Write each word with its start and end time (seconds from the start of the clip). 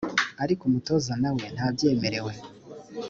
ariko 0.43 0.61
umutoza 0.65 1.13
nawe 1.21 1.45
ntabyemerewe 1.55 2.33